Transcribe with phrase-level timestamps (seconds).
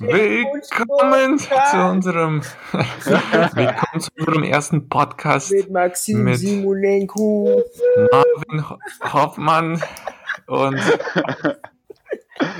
[0.00, 2.40] Willkommen zu unserem
[2.72, 7.62] Willkommen zu unserem ersten Podcast mit Maxim mit Simonenko.
[8.10, 8.78] Marvin Ho-
[9.12, 9.82] Hoffmann
[10.46, 10.80] und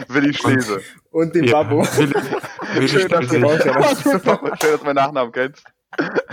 [0.09, 0.83] Willi Schlese.
[1.13, 1.83] Und dem ja, Babbo.
[1.97, 2.15] Willi,
[2.75, 3.41] Willi Schön, dass du sich,
[4.03, 5.65] Schön, dass du meinen Nachnamen kennst.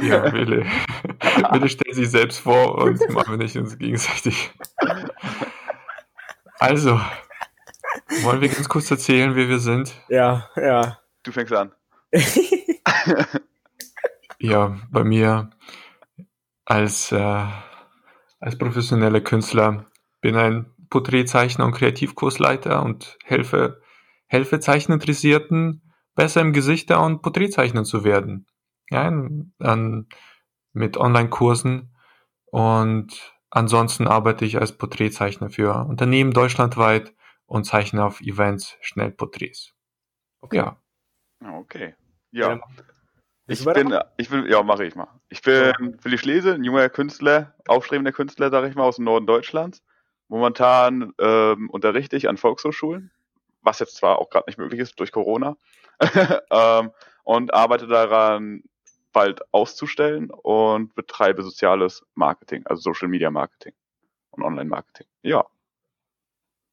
[0.02, 0.66] ja, Willi.
[1.52, 4.52] Willi stellt sich selbst vor und Marvin nicht uns gegenseitig.
[6.60, 7.00] Also,
[8.24, 9.94] wollen wir ganz kurz erzählen, wer wir sind?
[10.10, 11.00] Ja, ja.
[11.24, 11.72] Du fängst an.
[14.40, 15.50] Ja, bei mir
[16.66, 17.46] als, äh,
[18.40, 19.88] als professioneller Künstler
[20.22, 23.82] bin ein Porträtzeichner und Kreativkursleiter und helfe,
[24.28, 25.82] helfe Zeicheninteressierten,
[26.16, 28.46] besser im Gesichter- und Porträtzeichnen zu werden.
[28.90, 29.08] Ja,
[29.60, 30.08] an,
[30.72, 31.96] mit Online-Kursen
[32.46, 37.16] und ansonsten arbeite ich als Porträtzeichner für Unternehmen deutschlandweit
[37.48, 39.74] und zeichne auf Events schnell Porträts.
[40.42, 40.58] Okay.
[40.58, 40.82] Ja,
[41.44, 41.96] Ah, Okay.
[42.32, 42.60] Ja,
[43.48, 45.08] Ich bin, ich bin, ja, mache ich mal.
[45.30, 49.26] Ich bin Willi Schlese, ein junger Künstler, aufstrebender Künstler, sage ich mal, aus dem Norden
[49.26, 49.82] Deutschlands.
[50.28, 53.12] Momentan ähm, unterrichte ich an Volkshochschulen,
[53.62, 55.56] was jetzt zwar auch gerade nicht möglich ist durch Corona,
[56.52, 56.92] ähm,
[57.24, 58.64] und arbeite daran,
[59.14, 63.74] bald auszustellen und betreibe soziales Marketing, also Social Media Marketing
[64.32, 65.08] und Online Marketing.
[65.22, 65.46] Ja.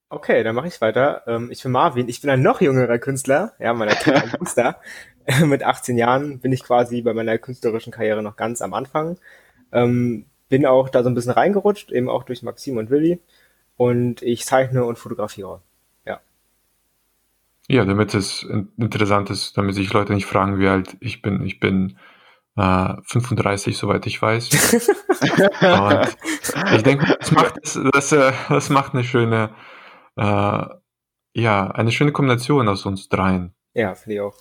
[0.08, 1.22] Okay, dann mache ich weiter.
[1.27, 2.08] Ähm, ich bin Marvin.
[2.08, 3.55] Ich bin ein noch jüngerer Künstler.
[3.58, 4.80] Ja, meiner Künstler.
[5.44, 9.19] Mit 18 Jahren bin ich quasi bei meiner künstlerischen Karriere noch ganz am Anfang.
[9.72, 13.20] Ähm, bin auch da so ein bisschen reingerutscht, eben auch durch Maxim und Willi.
[13.77, 15.62] Und ich zeichne und fotografiere.
[17.69, 21.42] Ja, damit es in- interessant ist, damit sich Leute nicht fragen, wie alt ich bin.
[21.47, 21.97] Ich bin
[22.56, 24.50] äh, 35, soweit ich weiß.
[26.75, 29.50] Ich denke, das macht, das, das, äh, das macht eine schöne,
[30.17, 30.67] äh,
[31.37, 33.55] ja, eine schöne Kombination aus uns dreien.
[33.75, 34.37] Ja, finde ich auch.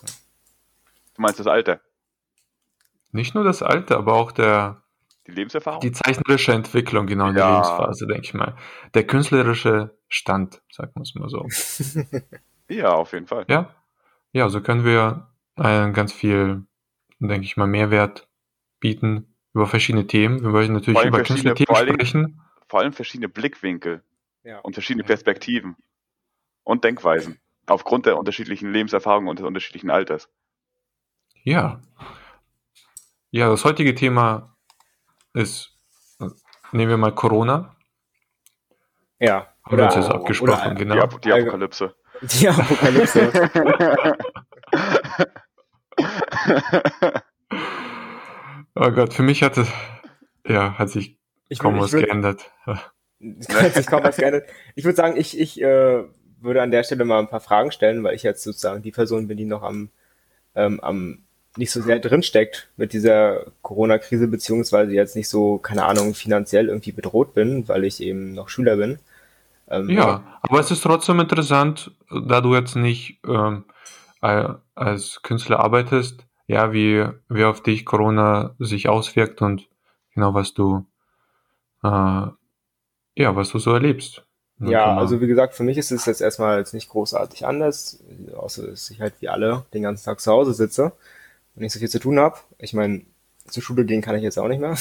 [1.16, 1.80] Du meinst das Alter,
[3.12, 4.82] Nicht nur das Alter, aber auch der,
[5.26, 5.80] die Lebenserfahrung?
[5.80, 7.50] die zeichnerische Entwicklung, genau in der Ja.
[7.52, 8.56] Lebensphase, denke ich mal.
[8.94, 11.46] Der künstlerische Stand, sagen wir es mal so.
[12.68, 13.44] ja, auf jeden Fall.
[13.48, 13.70] Ja,
[14.32, 16.64] ja, so können wir äh, ganz viel,
[17.20, 18.28] denke ich mal, Mehrwert
[18.80, 20.42] bieten über verschiedene Themen.
[20.42, 22.40] Wir wollen natürlich über verschiedene- Künstlerthemen vor allem- sprechen.
[22.68, 24.02] Vor allem verschiedene Blickwinkel
[24.44, 24.60] Ja.
[24.60, 25.04] und verschiedene.
[25.04, 25.76] Perspektiven
[26.62, 30.28] und Denkweisen aufgrund der unterschiedlichen Lebenserfahrungen und des unterschiedlichen Alters.
[31.42, 31.80] Ja.
[33.30, 34.54] Ja, das heutige Thema
[35.32, 35.76] ist,
[36.72, 37.74] nehmen wir mal Corona.
[39.18, 39.48] Ja.
[39.64, 40.94] Haben wir uns jetzt abgesprochen, oder- genau.
[40.94, 41.94] Die, Ap die Allge- Apokalypse.
[42.22, 43.32] Die Apokalypse.
[48.76, 49.68] Oh Gott, für mich hat es,
[50.46, 51.18] ja, hat sich
[51.48, 52.50] Ich kaum was geändert.
[53.48, 54.48] Hat kaum was geändert.
[54.74, 56.04] Ich würde sagen, ich, ich äh,
[56.40, 59.28] würde an der Stelle mal ein paar Fragen stellen, weil ich jetzt sozusagen die Person
[59.28, 59.88] bin, die noch am,
[60.54, 61.18] ähm, am
[61.56, 66.92] nicht so sehr drinsteckt mit dieser Corona-Krise, beziehungsweise jetzt nicht so, keine Ahnung, finanziell irgendwie
[66.92, 68.98] bedroht bin, weil ich eben noch Schüler bin.
[69.68, 73.64] Ähm, Ja, aber es ist trotzdem interessant, da du jetzt nicht ähm,
[74.20, 79.68] äh, als Künstler arbeitest, ja, wie, wie auf dich Corona sich auswirkt und
[80.14, 80.84] genau was du,
[81.82, 82.26] äh,
[83.16, 84.22] ja, was du so erlebst.
[84.60, 87.44] Ja, Kann man- also wie gesagt, für mich ist es jetzt erstmal jetzt nicht großartig
[87.46, 88.02] anders,
[88.34, 90.92] außer dass ich halt wie alle den ganzen Tag zu Hause sitze
[91.54, 92.36] und nicht so viel zu tun habe.
[92.58, 93.02] Ich meine,
[93.46, 94.76] zur Schule gehen kann ich jetzt auch nicht mehr.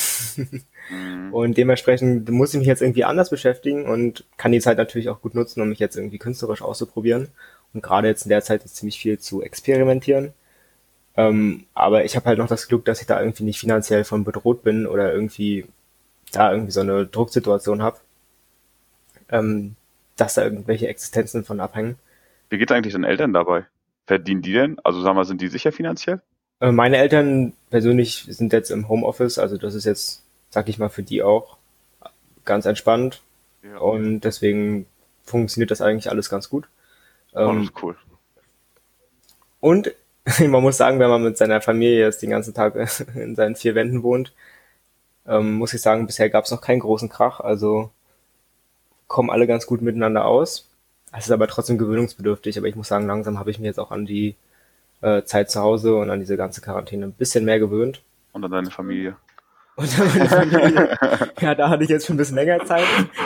[0.89, 1.33] Mhm.
[1.33, 5.21] Und dementsprechend muss ich mich jetzt irgendwie anders beschäftigen und kann die Zeit natürlich auch
[5.21, 7.29] gut nutzen, um mich jetzt irgendwie künstlerisch auszuprobieren.
[7.73, 10.33] Und gerade jetzt in der Zeit ist ziemlich viel zu experimentieren.
[11.15, 14.23] Ähm, aber ich habe halt noch das Glück, dass ich da irgendwie nicht finanziell von
[14.23, 15.65] bedroht bin oder irgendwie
[16.31, 17.97] da irgendwie so eine Drucksituation habe,
[19.33, 19.75] ähm,
[20.15, 21.97] dass da irgendwelche Existenzen von abhängen.
[22.49, 23.65] Wie geht eigentlich deinen Eltern dabei?
[24.05, 24.77] Verdienen die denn?
[24.83, 26.21] Also sagen wir, sind die sicher finanziell?
[26.59, 30.89] Äh, Meine Eltern persönlich sind jetzt im Homeoffice, also das ist jetzt, sag ich mal,
[30.89, 31.57] für die auch
[32.45, 33.21] ganz entspannt.
[33.63, 33.77] Ja.
[33.77, 34.85] Und deswegen
[35.23, 36.67] funktioniert das eigentlich alles ganz gut.
[37.33, 37.95] oh, das Ähm, ist cool.
[39.59, 39.91] und
[40.39, 42.75] man muss sagen, wenn man mit seiner Familie jetzt den ganzen Tag
[43.15, 44.33] in seinen vier Wänden wohnt,
[45.27, 47.39] ähm, muss ich sagen, bisher gab es noch keinen großen Krach.
[47.39, 47.91] Also
[49.13, 50.69] kommen alle ganz gut miteinander aus.
[51.15, 52.57] Es ist aber trotzdem gewöhnungsbedürftig.
[52.57, 54.35] Aber ich muss sagen, langsam habe ich mich jetzt auch an die
[55.01, 58.01] äh, Zeit zu Hause und an diese ganze Quarantäne ein bisschen mehr gewöhnt.
[58.31, 59.15] Und an deine Familie.
[59.75, 60.97] Und dann meine Familie,
[61.41, 62.85] ja, da hatte ich jetzt schon ein bisschen länger Zeit,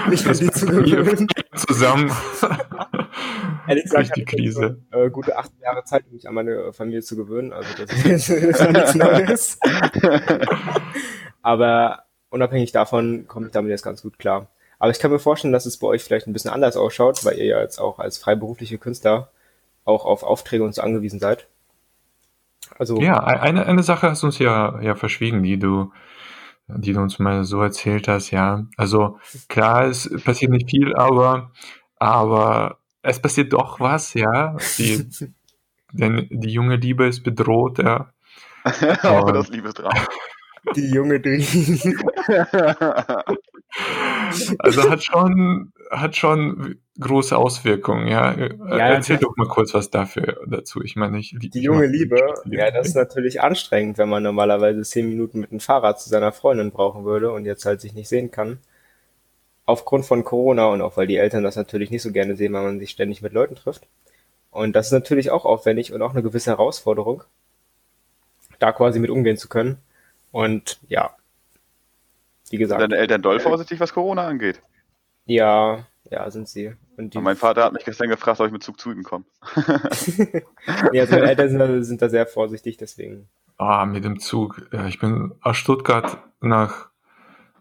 [0.10, 1.28] mich an die zu gewöhnen.
[1.56, 2.12] zusammen
[3.68, 4.78] Ehrlich gesagt, die Krise.
[4.92, 7.54] schon, äh, gute acht Jahre Zeit, um mich an meine Familie zu gewöhnen.
[7.54, 9.60] Also das ist noch nichts Neues.
[11.42, 14.48] Aber unabhängig davon komme ich damit jetzt ganz gut klar.
[14.80, 17.38] Aber ich kann mir vorstellen, dass es bei euch vielleicht ein bisschen anders ausschaut, weil
[17.38, 19.30] ihr ja jetzt auch als freiberufliche Künstler
[19.86, 21.48] auch auf Aufträge und so angewiesen seid.
[22.78, 25.92] Also ja, eine, eine Sache hast du uns ja, ja verschwiegen, die du,
[26.68, 28.66] die du uns mal so erzählt hast, ja.
[28.76, 31.52] Also klar, es passiert nicht viel, aber,
[31.96, 34.58] aber es passiert doch was, ja.
[34.78, 35.08] Die,
[35.94, 38.12] denn die junge Liebe ist bedroht, ja.
[39.02, 40.06] aber das Liebesdrama.
[40.76, 42.04] Die junge Liebe.
[44.60, 48.38] also hat schon, hat schon große Auswirkungen, ja.
[48.38, 50.82] ja Erzähl doch mal kurz was dafür dazu.
[50.82, 55.08] Ich meine, ich, die junge Liebe, ja, das ist natürlich anstrengend, wenn man normalerweise zehn
[55.08, 58.32] Minuten mit dem Fahrrad zu seiner Freundin brauchen würde und jetzt halt sich nicht sehen
[58.32, 58.60] kann.
[59.66, 62.64] Aufgrund von Corona und auch weil die Eltern das natürlich nicht so gerne sehen, weil
[62.64, 63.88] man sich ständig mit Leuten trifft.
[64.50, 67.24] Und das ist natürlich auch aufwendig und auch eine gewisse Herausforderung,
[68.60, 69.78] da quasi mit umgehen zu können.
[70.38, 71.16] Und ja,
[72.52, 72.80] wie gesagt.
[72.80, 74.62] Sind deine Eltern doll vorsichtig, was Corona angeht?
[75.26, 76.76] Ja, ja, sind sie.
[76.96, 79.26] Und mein Vater hat mich gestern gefragt, ob ich mit Zug zu ihnen komme.
[80.94, 83.28] ja, also meine Eltern sind, sind, da sehr vorsichtig, deswegen.
[83.58, 84.62] Ah, mit dem Zug.
[84.72, 86.92] Ja, ich bin aus Stuttgart nach,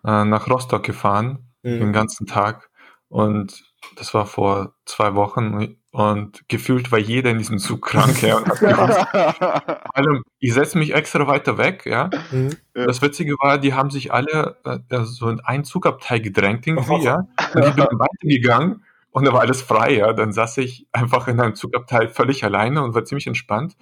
[0.04, 1.78] äh, nach Rostock gefahren, mhm.
[1.78, 2.68] den ganzen Tag.
[3.08, 3.64] Und
[3.96, 8.36] das war vor zwei Wochen und gefühlt war jeder in diesem Zug krank, ja.
[8.36, 12.10] Und hat allem, ich setze mich extra weiter weg, ja.
[12.30, 12.50] Mhm.
[12.74, 17.26] Das Witzige war, die haben sich alle äh, so in einen Zugabteil gedrängt irgendwie, ja.
[17.54, 20.12] Und ich bin weitergegangen und da war alles frei, ja.
[20.12, 23.74] Dann saß ich einfach in einem Zugabteil völlig alleine und war ziemlich entspannt.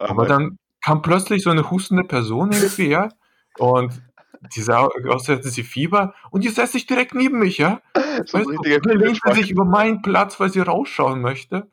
[0.00, 3.08] Aber dann kam plötzlich so eine hustende Person irgendwie, ja.
[3.56, 4.02] Und
[4.56, 7.80] die sah aus, als hätte sie Fieber und die setzt sich direkt neben mich, ja.
[8.26, 11.70] So sie sich über meinen Platz, weil sie rausschauen möchte.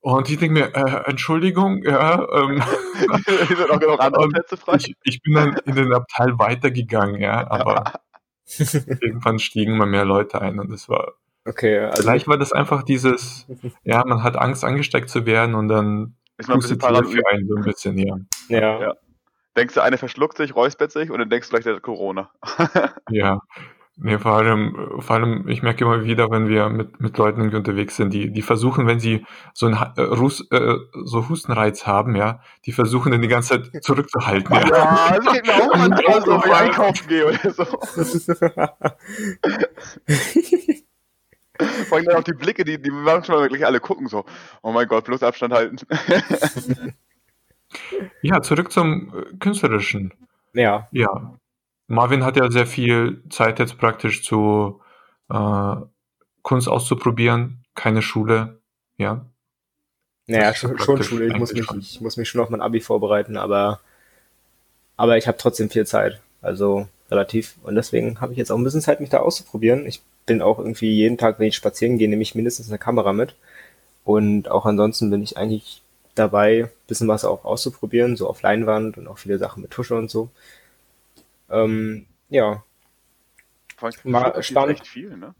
[0.00, 2.60] Und ich denke mir, äh, Entschuldigung, ja, ähm,
[4.76, 8.00] ich, ich, bin dann in den Abteil weitergegangen, ja, aber
[9.00, 11.12] irgendwann stiegen immer mehr Leute ein und das war.
[11.44, 13.46] Okay, also vielleicht war das einfach dieses,
[13.84, 17.48] ja, man hat Angst angesteckt zu werden und dann ist man ein bisschen für einen
[17.48, 18.16] so ein bisschen, ja.
[18.48, 18.80] Ja.
[18.80, 18.94] ja
[19.56, 22.30] denkst du, eine verschluckt sich, räuspert sich und dann denkst du gleich, der hat Corona.
[23.10, 23.40] ja.
[23.96, 27.96] Nee, vor allem, vor allem, ich merke immer wieder, wenn wir mit, mit Leuten unterwegs
[27.96, 32.72] sind, die, die versuchen, wenn sie so einen äh, äh, so Hustenreiz haben, ja, die
[32.72, 34.54] versuchen dann die ganze Zeit zurückzuhalten.
[34.54, 37.64] Ja, ja das geht mir auch manchmal so, wenn ich einkaufen gehe oder so.
[41.86, 44.24] Vor allem dann auch die Blicke, die, die manchmal wirklich alle gucken so,
[44.62, 45.76] oh mein Gott, bloß Abstand halten.
[48.22, 50.12] Ja, zurück zum äh, Künstlerischen.
[50.52, 50.88] Ja.
[50.92, 51.38] Ja.
[51.92, 54.80] Marvin hat ja sehr viel Zeit jetzt praktisch zu
[55.30, 55.76] äh,
[56.40, 58.60] Kunst auszuprobieren, keine Schule,
[58.96, 59.26] ja.
[60.26, 61.26] Naja, schon, schon Schule.
[61.26, 63.80] Ich muss, mich, ich muss mich schon auf mein Abi vorbereiten, aber,
[64.96, 66.22] aber ich habe trotzdem viel Zeit.
[66.40, 67.56] Also relativ.
[67.62, 69.86] Und deswegen habe ich jetzt auch ein bisschen Zeit, mich da auszuprobieren.
[69.86, 73.12] Ich bin auch irgendwie jeden Tag, wenn ich spazieren gehe, nehme ich mindestens eine Kamera
[73.12, 73.34] mit.
[74.04, 75.82] Und auch ansonsten bin ich eigentlich
[76.14, 80.10] dabei, bisschen was auch auszuprobieren, so auf Leinwand und auch viele Sachen mit Tusche und
[80.10, 80.30] so.
[81.52, 82.64] Ähm, ja.
[84.04, 84.86] Mal spannend.
[84.86, 85.34] Viel, ne?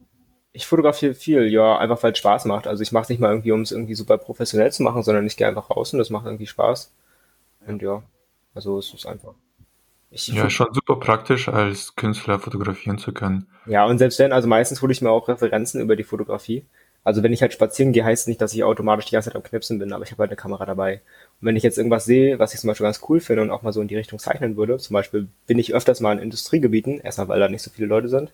[0.53, 2.67] Ich fotografiere viel, ja, einfach weil es Spaß macht.
[2.67, 5.27] Also ich mache es nicht mal irgendwie, um es irgendwie super professionell zu machen, sondern
[5.27, 6.93] ich gehe einfach raus und das macht irgendwie Spaß.
[7.67, 8.03] Und ja,
[8.55, 9.35] also es ist einfach.
[10.11, 13.47] Ich ja, schon super praktisch, als Künstler fotografieren zu können.
[13.65, 16.67] Ja, und selbst wenn, also meistens hole ich mir auch Referenzen über die Fotografie.
[17.05, 19.37] Also wenn ich halt spazieren gehe, heißt es nicht, dass ich automatisch die ganze Zeit
[19.37, 21.01] am Knipsen bin, aber ich habe halt eine Kamera dabei.
[21.41, 23.63] Und wenn ich jetzt irgendwas sehe, was ich zum Beispiel ganz cool finde und auch
[23.63, 27.01] mal so in die Richtung zeichnen würde, zum Beispiel bin ich öfters mal in Industriegebieten,
[27.01, 28.33] erstmal weil da nicht so viele Leute sind,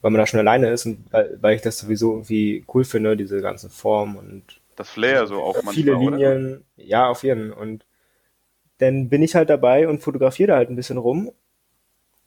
[0.00, 3.16] weil man da schon alleine ist und weil, weil ich das sowieso irgendwie cool finde,
[3.16, 4.42] diese ganzen Formen und
[4.74, 6.84] das Flair so auch manchmal, viele Linien, oder?
[6.84, 7.84] ja, auf jeden und
[8.78, 11.30] dann bin ich halt dabei und fotografiere da halt ein bisschen rum.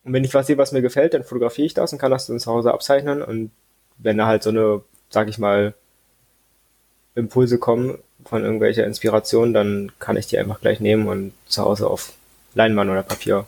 [0.04, 2.28] Und wenn ich was sehe, was mir gefällt, dann fotografiere ich das und kann das
[2.28, 3.52] dann zu Hause abzeichnen und
[3.98, 4.84] wenn da halt so eine
[5.16, 5.74] sag ich mal,
[7.16, 11.90] Impulse kommen von irgendwelcher Inspiration, dann kann ich die einfach gleich nehmen und zu Hause
[11.90, 12.12] auf
[12.54, 13.46] Leinwand oder Papier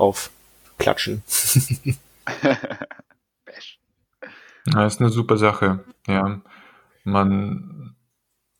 [0.00, 0.30] rauf
[0.78, 1.22] klatschen.
[4.72, 5.84] ja, ist eine super Sache.
[6.06, 6.40] Ja,
[7.04, 7.94] man,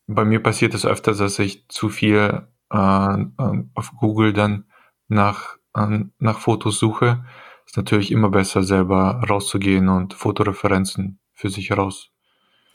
[0.07, 3.25] bei mir passiert es öfter, dass ich zu viel äh,
[3.75, 4.67] auf Google dann
[5.09, 7.25] nach, äh, nach Fotos suche.
[7.65, 12.11] Ist natürlich immer besser, selber rauszugehen und Fotoreferenzen für sich heraus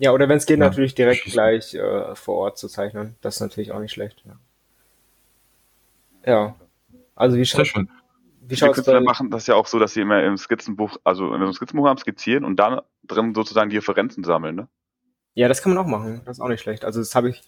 [0.01, 1.34] ja, oder wenn es geht, ja, natürlich direkt schießen.
[1.34, 3.15] gleich äh, vor Ort zu zeichnen.
[3.22, 4.24] Das ist natürlich auch nicht schlecht.
[6.25, 6.34] Ja.
[6.34, 6.55] ja.
[7.15, 7.88] Also wie schaut schön.
[8.41, 9.01] Wie schaut's Künstler bei...
[9.01, 12.00] machen das ja auch so, dass sie immer im Skizzenbuch, also in einem Skizzenbuch haben,
[12.00, 14.67] skizzieren und dann drin sozusagen die Referenzen sammeln, ne?
[15.36, 16.22] Ja, das kann man auch machen.
[16.25, 16.84] Das ist auch nicht schlecht.
[16.84, 17.43] Also das habe ich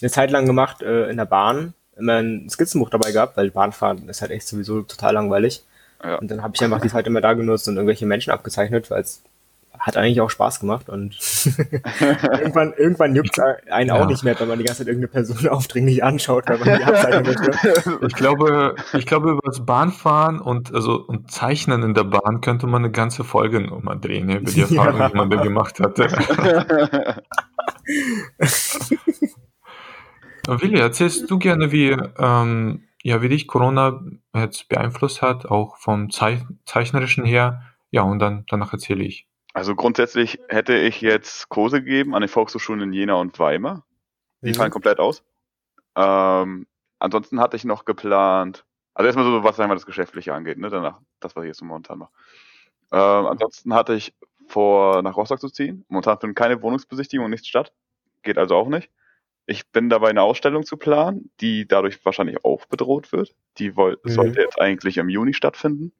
[0.00, 4.08] eine Zeit lang gemacht äh, in der Bahn, immer ein Skizzenbuch dabei gehabt, weil Bahnfahren
[4.08, 5.62] ist halt echt sowieso total langweilig.
[6.02, 6.14] Ja.
[6.14, 9.02] Und dann habe ich einfach die Zeit immer da genutzt und irgendwelche Menschen abgezeichnet, weil
[9.02, 9.22] es
[9.78, 11.14] hat eigentlich auch Spaß gemacht und
[12.32, 13.94] irgendwann, irgendwann juckt es einen ja.
[13.94, 16.84] auch nicht mehr, wenn man die ganze Zeit irgendeine Person aufdringlich anschaut, weil man die
[16.84, 17.98] abzeichnen möchte.
[18.06, 22.66] Ich glaube, ich glaube, über das Bahnfahren und, also, und Zeichnen in der Bahn könnte
[22.66, 25.08] man eine ganze Folge nochmal drehen, über die Erfahrung, ja.
[25.08, 26.08] die man da gemacht hatte.
[30.46, 34.00] Willi, erzählst du gerne, wie, ähm, ja, wie dich Corona
[34.34, 37.62] jetzt beeinflusst hat, auch vom Ze Zeichnerischen her?
[37.90, 39.26] Ja, und dann danach erzähle ich.
[39.58, 43.84] Also grundsätzlich hätte ich jetzt Kurse gegeben an den Volkshochschulen in Jena und Weimar.
[44.40, 44.54] Die mhm.
[44.54, 45.24] fallen komplett aus.
[45.96, 46.68] Ähm,
[47.00, 50.70] ansonsten hatte ich noch geplant, also erstmal so, was sagen wir das Geschäftliche angeht, ne?
[50.70, 52.12] Danach, das, was ich jetzt momentan mache.
[52.92, 54.14] Ähm, ansonsten hatte ich
[54.46, 55.84] vor, nach Rostock zu ziehen.
[55.88, 57.72] Momentan findet keine Wohnungsbesichtigung, nichts statt.
[58.22, 58.92] Geht also auch nicht.
[59.46, 63.34] Ich bin dabei, eine Ausstellung zu planen, die dadurch wahrscheinlich auch bedroht wird.
[63.56, 63.96] Die mhm.
[64.04, 65.92] sollte jetzt eigentlich im Juni stattfinden.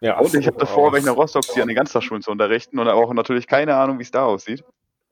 [0.00, 2.78] Ja, und ich habe davor, wenn ich nach Rostock ziehe, an den Ganztagsschulen zu unterrichten
[2.78, 4.62] und auch natürlich keine Ahnung, wie es da aussieht.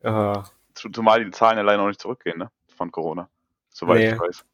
[0.02, 0.44] Aha.
[0.74, 2.50] Zumal die Zahlen allein noch nicht zurückgehen, ne?
[2.76, 3.28] Von Corona.
[3.70, 4.12] Soweit nee.
[4.12, 4.44] ich weiß.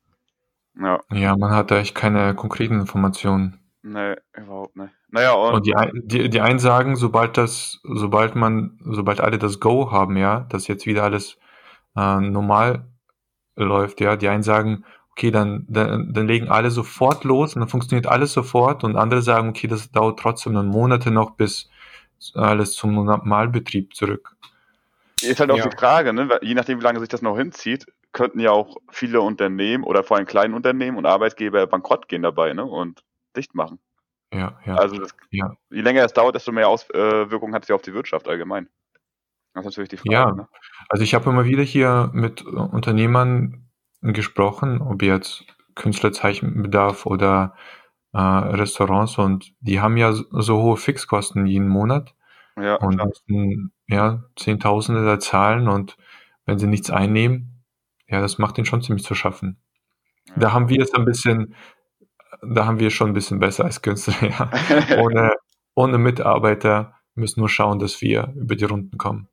[0.81, 1.01] Ja.
[1.11, 3.59] ja, man hat da echt keine konkreten Informationen.
[3.83, 4.93] Nee, überhaupt nicht.
[5.09, 9.59] Naja, und, und die, die, die einen sagen, sobald das, sobald man, sobald alle das
[9.59, 11.39] Go haben, ja, dass jetzt wieder alles
[11.97, 12.87] äh, normal
[13.57, 14.17] läuft, ja.
[14.17, 14.85] Die einen sagen,
[15.21, 19.21] okay, dann, dann, dann legen alle sofort los und dann funktioniert alles sofort und andere
[19.21, 21.69] sagen, okay, das dauert trotzdem dann Monate noch, bis
[22.35, 24.35] alles zum Normalbetrieb zurück.
[25.21, 25.69] Ist halt auch ja.
[25.69, 26.39] die Frage, ne?
[26.41, 30.17] je nachdem, wie lange sich das noch hinzieht, könnten ja auch viele Unternehmen oder vor
[30.17, 32.65] allem kleinen Unternehmen und Arbeitgeber bankrott gehen dabei ne?
[32.65, 33.05] und
[33.37, 33.79] dicht machen.
[34.33, 34.77] Ja, ja.
[34.77, 35.53] Also das, ja.
[35.69, 38.71] je länger es dauert, desto mehr Auswirkungen hat es ja auf die Wirtschaft allgemein.
[39.53, 40.13] Das ist natürlich die Frage.
[40.13, 40.49] Ja, ne?
[40.89, 43.70] also ich habe immer wieder hier mit Unternehmern
[44.03, 47.55] gesprochen, ob jetzt Künstlerzeichenbedarf oder
[48.13, 52.15] äh, Restaurants und die haben ja so hohe Fixkosten jeden Monat
[52.57, 53.09] ja, und klar.
[53.09, 55.97] müssen ja Zehntausende da zahlen und
[56.47, 57.65] wenn sie nichts einnehmen,
[58.09, 59.61] ja, das macht ihnen schon ziemlich zu schaffen.
[60.27, 60.35] Ja.
[60.37, 61.55] Da haben wir es ein bisschen,
[62.43, 64.51] da haben wir schon ein bisschen besser als Künstler, ja.
[65.01, 65.33] ohne,
[65.75, 69.29] ohne Mitarbeiter müssen nur schauen, dass wir über die Runden kommen.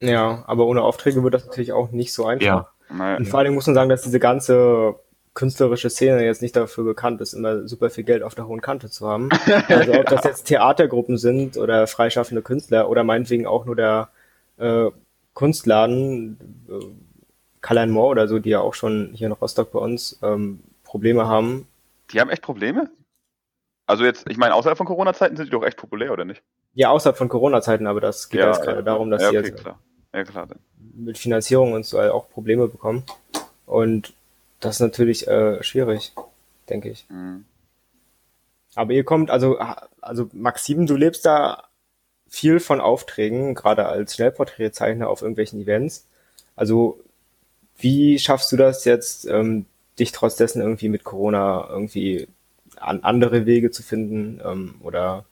[0.00, 2.46] Ja, aber ohne Aufträge wird das natürlich auch nicht so einfach.
[2.46, 2.68] Ja.
[2.90, 4.96] Und vor Dingen muss man sagen, dass diese ganze
[5.34, 8.90] künstlerische Szene jetzt nicht dafür bekannt ist, immer super viel Geld auf der hohen Kante
[8.90, 9.28] zu haben.
[9.68, 14.08] Also ob das jetzt Theatergruppen sind oder freischaffende Künstler oder meinetwegen auch nur der
[14.56, 14.90] äh,
[15.34, 16.84] Kunstladen, äh,
[17.60, 21.28] Kallein Moore oder so, die ja auch schon hier in Rostock bei uns ähm, Probleme
[21.28, 21.68] haben.
[22.12, 22.90] Die haben echt Probleme?
[23.86, 26.42] Also jetzt, ich meine, außerhalb von Corona-Zeiten sind die doch echt populär, oder nicht?
[26.74, 29.48] Ja, außerhalb von Corona-Zeiten, aber das geht ja, jetzt gerade darum, dass ja, okay, sie
[29.50, 29.78] jetzt klar.
[30.18, 30.48] Ja, klar.
[30.94, 33.04] mit Finanzierung und so auch Probleme bekommen.
[33.66, 34.14] Und
[34.58, 36.12] das ist natürlich äh, schwierig,
[36.68, 37.06] denke ich.
[37.08, 37.44] Mhm.
[38.74, 39.60] Aber ihr kommt, also,
[40.00, 41.68] also Maxim, du lebst da
[42.28, 46.08] viel von Aufträgen, gerade als Schnellporträtzeichner auf irgendwelchen Events.
[46.56, 46.98] Also
[47.76, 49.66] wie schaffst du das jetzt, ähm,
[50.00, 52.26] dich trotz dessen irgendwie mit Corona irgendwie
[52.74, 54.40] an andere Wege zu finden?
[54.44, 55.26] Ähm, oder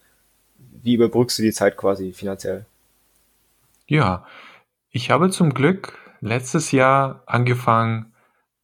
[0.58, 2.66] wie überbrückst du die Zeit quasi finanziell?
[3.88, 4.26] Ja,
[4.96, 8.14] ich habe zum Glück letztes Jahr angefangen,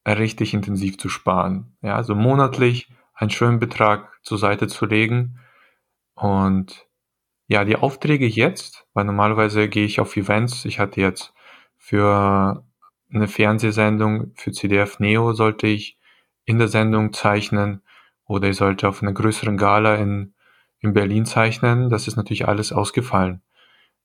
[0.06, 1.76] richtig intensiv zu sparen.
[1.82, 5.38] Ja, also monatlich einen schönen Betrag zur Seite zu legen.
[6.14, 6.86] Und
[7.48, 10.64] ja, die Aufträge jetzt, weil normalerweise gehe ich auf Events.
[10.64, 11.34] Ich hatte jetzt
[11.76, 12.64] für
[13.12, 15.98] eine Fernsehsendung für CDF Neo sollte ich
[16.46, 17.82] in der Sendung zeichnen
[18.24, 20.32] oder ich sollte auf einer größeren Gala in,
[20.80, 21.90] in Berlin zeichnen.
[21.90, 23.42] Das ist natürlich alles ausgefallen.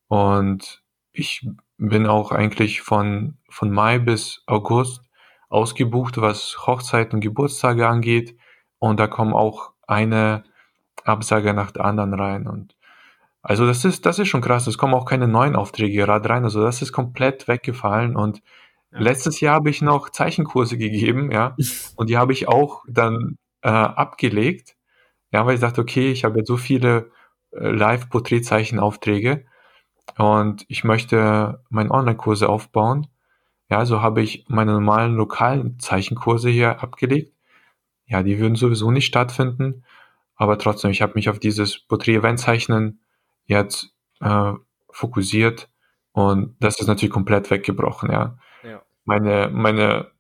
[0.10, 5.02] Und ich bin auch eigentlich von, von Mai bis August
[5.50, 8.38] ausgebucht, was Hochzeiten und Geburtstage angeht.
[8.80, 10.44] Und da kommen auch eine
[11.04, 12.48] Absage nach der anderen rein.
[12.48, 12.76] Und
[13.42, 14.68] also das ist, das ist schon krass.
[14.68, 16.44] Es kommen auch keine neuen Aufträge gerade rein.
[16.44, 18.16] Also das ist komplett weggefallen.
[18.16, 18.42] Und
[18.92, 19.00] ja.
[19.00, 21.56] letztes Jahr habe ich noch Zeichenkurse gegeben, ja.
[21.96, 24.76] Und die habe ich auch dann äh, abgelegt.
[25.32, 27.12] Ja, weil ich dachte, okay, ich habe jetzt so viele
[27.52, 29.46] äh, Live-Porträtzeichenaufträge
[30.18, 33.08] und ich möchte meine Online-Kurse aufbauen.
[33.70, 37.34] Ja, so habe ich meine normalen lokalen Zeichenkurse hier abgelegt.
[38.06, 39.84] Ja, die würden sowieso nicht stattfinden,
[40.36, 43.02] aber trotzdem, ich habe mich auf dieses Porträt-Event-Zeichnen
[43.46, 44.54] jetzt äh,
[44.90, 45.70] fokussiert
[46.14, 48.38] und das ist natürlich komplett weggebrochen, ja.
[48.64, 48.82] ja.
[49.04, 50.12] Meine, meine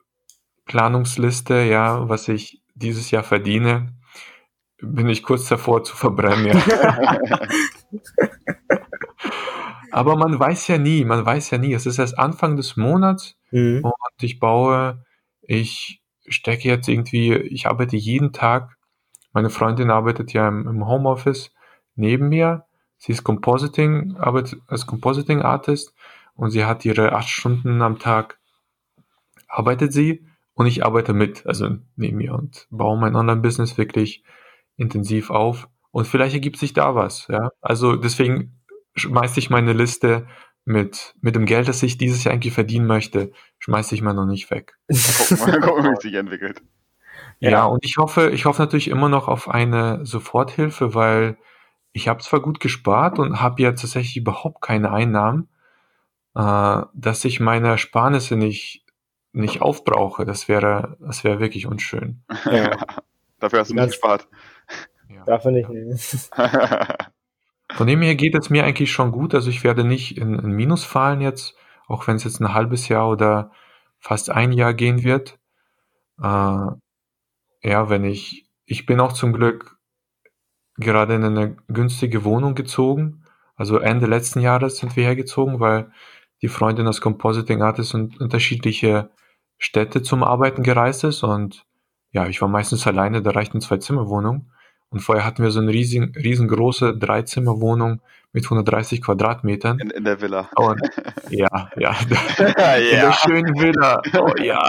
[0.65, 3.93] Planungsliste, ja, was ich dieses Jahr verdiene,
[4.79, 7.17] bin ich kurz davor zu verbrennen, ja.
[9.91, 11.73] Aber man weiß ja nie, man weiß ja nie.
[11.73, 13.81] Es ist erst Anfang des Monats mhm.
[13.83, 15.03] und ich baue,
[15.41, 18.75] ich stecke jetzt irgendwie, ich arbeite jeden Tag.
[19.33, 21.51] Meine Freundin arbeitet ja im, im Homeoffice
[21.95, 22.67] neben mir
[22.97, 25.93] sie ist Compositing, arbeitet als Compositing Artist
[26.35, 28.39] und sie hat ihre acht Stunden am Tag
[29.47, 34.23] arbeitet sie und ich arbeite mit, also neben ihr und baue mein Online-Business wirklich
[34.75, 35.69] intensiv auf.
[35.91, 37.49] Und vielleicht ergibt sich da was, ja.
[37.61, 38.56] Also deswegen
[38.97, 40.27] schmeiße ich meine Liste
[40.65, 44.25] mit, mit dem Geld, das ich dieses Jahr eigentlich verdienen möchte, schmeiße ich mal noch
[44.25, 44.77] nicht weg.
[44.89, 46.61] Gucken wie es sich entwickelt.
[47.39, 47.49] Ja.
[47.49, 51.37] ja, und ich hoffe, ich hoffe natürlich immer noch auf eine Soforthilfe, weil
[51.93, 55.47] ich habe zwar gut gespart und habe ja tatsächlich überhaupt keine Einnahmen,
[56.35, 58.85] äh, dass ich meine Ersparnisse nicht,
[59.33, 60.25] nicht aufbrauche.
[60.25, 62.23] Das wäre, das wäre wirklich unschön.
[62.45, 62.71] Ja.
[63.39, 64.27] Dafür hast du nicht gespart.
[65.09, 65.23] Ja.
[65.25, 65.69] Dafür nicht.
[67.77, 69.35] Von dem her geht es mir eigentlich schon gut.
[69.35, 71.55] Also ich werde nicht in, in Minus fallen jetzt,
[71.85, 73.51] auch wenn es jetzt ein halbes Jahr oder
[73.99, 75.37] fast ein Jahr gehen wird.
[76.19, 76.23] Äh,
[77.61, 79.77] ja, wenn ich, ich bin auch zum Glück
[80.77, 83.23] gerade in eine günstige Wohnung gezogen.
[83.55, 85.91] Also Ende letzten Jahres sind wir hergezogen, weil
[86.41, 89.11] die Freundin aus Compositing Artist in unterschiedliche
[89.59, 91.63] Städte zum Arbeiten gereist ist und
[92.09, 94.51] ja, ich war meistens alleine, da reichten zwei Zimmerwohnungen.
[94.89, 98.01] Und vorher hatten wir so eine riesen, riesengroße Dreizimmerwohnung
[98.31, 99.79] mit 130 Quadratmetern.
[99.79, 100.49] In, in der Villa.
[100.55, 100.79] Und,
[101.29, 101.95] ja, ja.
[101.99, 104.01] In der schönen Villa.
[104.17, 104.61] Oh ja.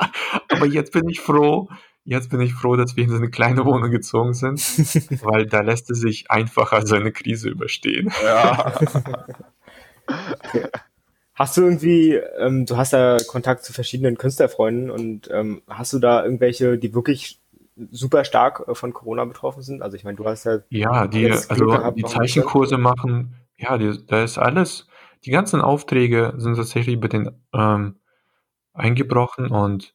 [0.48, 1.68] Aber jetzt bin ich froh,
[2.04, 4.60] jetzt bin ich froh, dass wir in so eine kleine Wohnung gezogen sind,
[5.24, 8.12] weil da lässt es sich einfacher so eine Krise überstehen.
[8.22, 8.74] Ja.
[11.34, 15.98] Hast du irgendwie, ähm, du hast ja Kontakt zu verschiedenen Künstlerfreunden und ähm, hast du
[15.98, 17.40] da irgendwelche, die wirklich
[17.90, 19.82] super stark äh, von Corona betroffen sind?
[19.82, 24.04] Also ich meine, du hast ja ja die also gehabt, die Zeichenkurse machen, ja, die,
[24.06, 24.86] da ist alles.
[25.24, 27.96] Die ganzen Aufträge sind tatsächlich bei den ähm,
[28.74, 29.94] eingebrochen und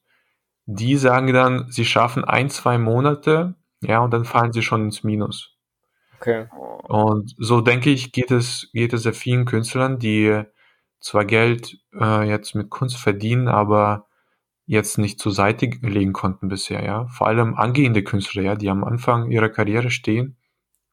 [0.66, 5.04] die sagen dann, sie schaffen ein, zwei Monate, ja, und dann fallen sie schon ins
[5.04, 5.56] Minus.
[6.18, 6.46] Okay.
[6.82, 10.42] Und so denke ich, geht es, geht es sehr vielen Künstlern, die
[11.00, 14.06] zwar Geld äh, jetzt mit Kunst verdienen, aber
[14.70, 17.08] jetzt nicht zur Seite legen konnten bisher, ja.
[17.08, 20.36] Vor allem angehende Künstler, ja, die am Anfang ihrer Karriere stehen.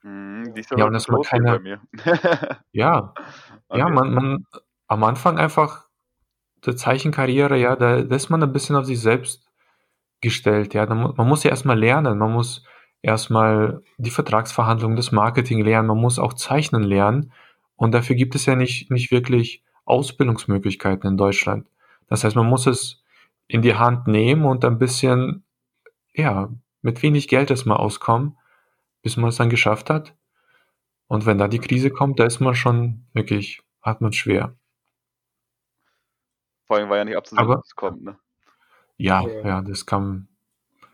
[0.02, 0.46] Mm,
[0.78, 1.80] ja, und dass man keine,
[2.72, 3.14] ja,
[3.68, 3.80] okay.
[3.80, 4.48] ja, man, man
[4.88, 5.86] am Anfang einfach
[6.66, 9.48] der Zeichenkarriere, ja, da, da ist man ein bisschen auf sich selbst
[10.22, 10.88] gestellt, ja.
[10.88, 12.64] Man, man muss ja erstmal lernen, man muss
[13.04, 17.32] erstmal die Vertragsverhandlungen, das Marketing lernen, man muss auch zeichnen lernen.
[17.76, 21.68] Und dafür gibt es ja nicht, nicht wirklich Ausbildungsmöglichkeiten in Deutschland.
[22.08, 23.04] Das heißt, man muss es
[23.48, 25.44] in die Hand nehmen und ein bisschen,
[26.14, 26.50] ja,
[26.82, 28.38] mit wenig Geld erstmal auskommen,
[29.02, 30.16] bis man es dann geschafft hat.
[31.08, 34.56] Und wenn da die Krise kommt, da ist man schon wirklich, hat man schwer.
[36.66, 38.18] Vor allem war ja nicht abzusehen, dass es kommt, ne?
[38.98, 40.28] Ja, ja, das kam.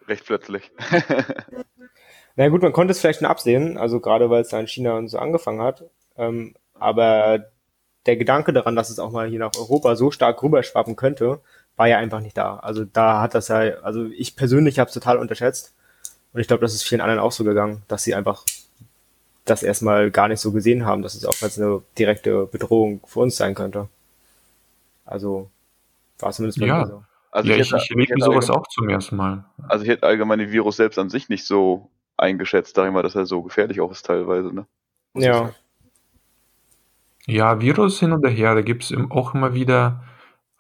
[0.08, 0.72] Recht plötzlich.
[2.36, 4.98] Na gut, man konnte es vielleicht schon absehen, also gerade weil es da in China
[4.98, 5.86] und so angefangen hat.
[6.18, 7.52] Ähm, aber
[8.06, 11.42] der Gedanke daran, dass es auch mal hier nach Europa so stark rüberschwappen könnte,
[11.76, 12.58] war ja einfach nicht da.
[12.58, 15.74] Also da hat das ja, also ich persönlich habe es total unterschätzt.
[16.34, 18.44] Und ich glaube, das ist vielen anderen auch so gegangen, dass sie einfach
[19.46, 23.20] das erstmal gar nicht so gesehen haben, dass es auch als eine direkte Bedrohung für
[23.20, 23.88] uns sein könnte.
[25.06, 25.50] Also
[26.20, 26.80] war es zumindest bei ja.
[26.80, 27.04] mir so.
[27.32, 29.44] Also ja, ich, ich, ich erlebe sowas auch zum ersten Mal.
[29.68, 33.02] Also ich hätte allgemein den Virus selbst an sich nicht so eingeschätzt, sag ich mal,
[33.02, 34.66] dass er so gefährlich auch ist teilweise, ne?
[35.16, 35.52] ja.
[37.26, 40.04] Ja, Virus hin und her, da gibt es auch immer wieder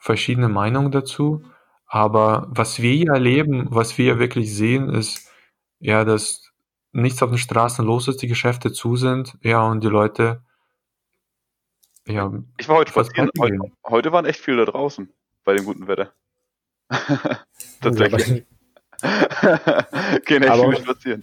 [0.03, 1.45] verschiedene Meinungen dazu.
[1.87, 5.31] Aber was wir hier erleben, was wir wirklich sehen, ist
[5.79, 6.51] ja, dass
[6.91, 10.43] nichts auf den Straßen los ist, die Geschäfte zu sind, ja, und die Leute,
[12.05, 12.31] ja.
[12.57, 15.09] Ich war heute spazieren, heute, heute waren echt viele da draußen,
[15.45, 16.11] bei dem guten Wetter.
[17.81, 18.45] Tatsächlich.
[20.25, 21.21] Gehen echt viele spazieren.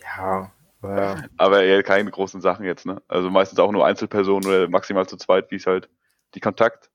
[0.00, 3.02] Ja, aber, aber eher keine großen Sachen jetzt, ne?
[3.08, 5.88] Also meistens auch nur Einzelpersonen oder maximal zu zweit, wie es halt
[6.34, 6.91] die Kontakt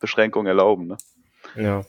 [0.00, 0.86] Beschränkungen erlauben.
[0.88, 0.96] Ne?
[1.56, 1.84] Ja.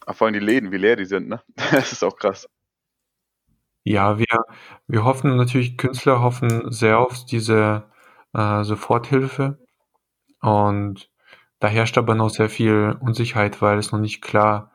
[0.00, 1.40] Aber vor allem die Läden, wie leer die sind, ne?
[1.70, 2.48] Das ist auch krass.
[3.84, 4.26] Ja, wir,
[4.86, 7.84] wir hoffen natürlich, Künstler hoffen sehr auf diese
[8.32, 9.58] äh, Soforthilfe.
[10.40, 11.10] Und
[11.58, 14.72] da herrscht aber noch sehr viel Unsicherheit, weil es noch nicht klar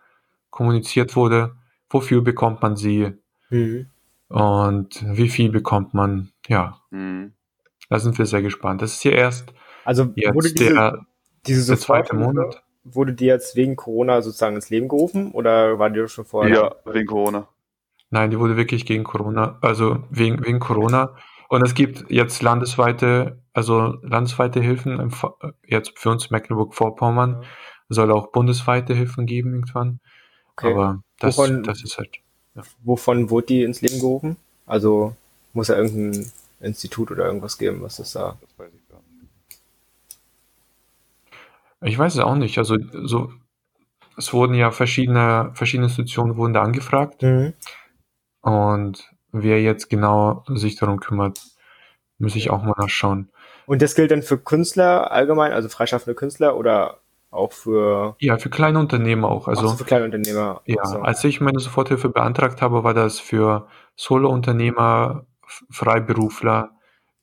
[0.50, 1.56] kommuniziert wurde,
[1.90, 3.14] wofür bekommt man sie
[3.50, 3.90] mhm.
[4.28, 6.32] und wie viel bekommt man.
[6.48, 7.34] Ja, mhm.
[7.90, 8.82] da sind wir sehr gespannt.
[8.82, 9.54] Das ist ja erst
[9.86, 11.06] also jetzt diese, der,
[11.48, 12.64] diese der zweite Monat.
[12.84, 16.56] Wurde die jetzt wegen Corona sozusagen ins Leben gerufen oder war die schon vorher?
[16.56, 17.48] Ja, wegen Corona.
[18.10, 21.16] Nein, die wurde wirklich gegen Corona, also wegen, wegen Corona.
[21.50, 25.12] Und es gibt jetzt landesweite, also landesweite Hilfen,
[25.66, 27.48] jetzt für uns Mecklenburg-Vorpommern, ja.
[27.90, 30.00] soll auch bundesweite Hilfen geben irgendwann.
[30.56, 30.74] Okay.
[30.74, 32.10] Aber das, wovon, das ist halt.
[32.56, 32.64] Ja.
[32.84, 34.38] Wovon wurde die ins Leben gerufen?
[34.66, 35.16] Also
[35.54, 38.38] muss ja irgendein Institut oder irgendwas geben, was das da.
[38.42, 39.32] Das weiß ich gar nicht.
[41.82, 42.58] Ich weiß es auch nicht.
[42.58, 43.32] Also so,
[44.18, 47.22] es wurden ja verschiedene, verschiedene Institutionen wurden da angefragt.
[47.22, 47.54] Mhm.
[48.42, 51.42] Und wer jetzt genau sich darum kümmert,
[52.18, 53.30] muss ich auch mal nachschauen.
[53.66, 57.00] Und das gilt dann für Künstler allgemein, also freischaffende Künstler oder
[57.32, 58.16] auch für.
[58.20, 59.48] Ja, für kleine Unternehmer auch.
[59.48, 60.62] Also, so, für kleine Unternehmer.
[60.66, 61.00] Ja, so.
[61.00, 65.26] als ich meine Soforthilfe beantragt habe, war das für Solo-Unternehmer,
[65.70, 66.72] Freiberufler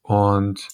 [0.03, 0.69] und,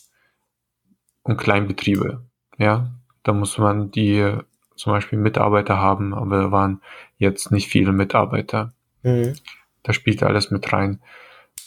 [1.22, 2.26] und Kleinbetriebe.
[2.58, 4.36] Ja, da muss man die
[4.76, 6.82] zum Beispiel Mitarbeiter haben, aber da waren
[7.16, 8.74] jetzt nicht viele Mitarbeiter.
[9.02, 9.34] Mhm.
[9.82, 11.02] Da spielte alles mit rein.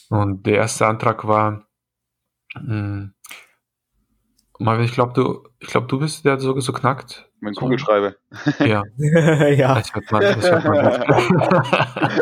[0.10, 1.68] Und der erste Antrag war,
[2.56, 3.14] mh, hm,
[4.58, 7.30] Marvin, ich glaube, du, ich glaube, du bist der, der so, so knackt.
[7.42, 8.16] Mein Kugelschreiber.
[8.60, 8.84] Ja.
[8.98, 9.76] ja.
[9.76, 10.86] Das hört man, das hört man